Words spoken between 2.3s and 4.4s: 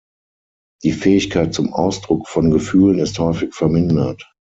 Gefühlen ist häufig vermindert.